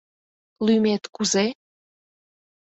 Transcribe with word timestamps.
—Лӱмет 0.65 1.03
кузе? 1.15 1.45